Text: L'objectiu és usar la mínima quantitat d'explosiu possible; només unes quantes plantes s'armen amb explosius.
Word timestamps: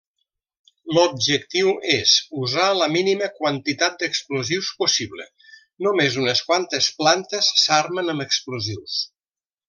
L'objectiu 0.97 1.69
és 1.97 2.13
usar 2.45 2.69
la 2.77 2.87
mínima 2.95 3.27
quantitat 3.41 3.99
d'explosiu 4.01 4.63
possible; 4.79 5.27
només 5.89 6.17
unes 6.25 6.41
quantes 6.51 6.87
plantes 7.03 7.51
s'armen 7.67 8.15
amb 8.15 8.25
explosius. 8.31 8.97